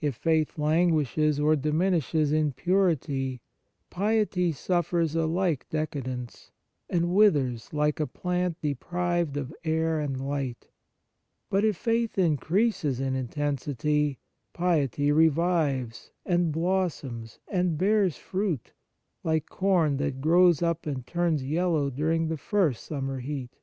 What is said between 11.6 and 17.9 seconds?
57 On Piety if faith increases in intensity, piety revives, and blossoms and